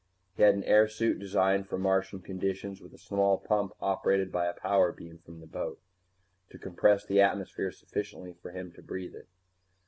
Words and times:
He 0.35 0.41
had 0.41 0.55
an 0.55 0.63
airsuit 0.63 1.19
designed 1.19 1.67
for 1.67 1.77
Martian 1.77 2.21
conditions, 2.21 2.81
with 2.81 2.91
a 2.91 2.97
small 2.97 3.37
pump 3.37 3.73
operated 3.79 4.31
by 4.31 4.47
a 4.47 4.53
power 4.55 4.91
beam 4.91 5.19
from 5.19 5.39
the 5.41 5.45
boat 5.45 5.79
to 6.49 6.57
compress 6.57 7.05
the 7.05 7.21
atmosphere 7.21 7.71
sufficiently 7.71 8.33
for 8.33 8.49
him 8.49 8.71
to 8.71 8.81
breathe 8.81 9.13
it. 9.13 9.27